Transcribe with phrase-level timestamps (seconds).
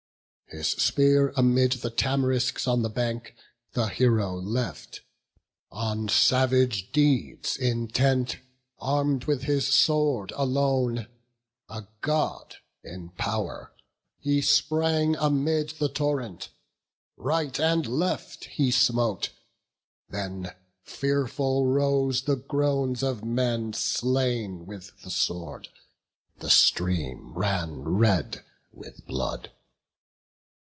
[0.53, 3.35] His spear amid the tamarisks on the bank
[3.71, 4.99] The hero left;
[5.71, 8.35] on savage deeds intent,
[8.77, 11.07] Arm'd with his sword alone,
[11.69, 13.71] a God in pow'r,
[14.19, 16.49] He sprang amid the torrent;
[17.15, 19.29] right and left He smote;
[20.09, 25.69] then fearful rose the groans of men Slain with the sword;
[26.39, 28.43] the stream ran red
[28.73, 29.53] with blood.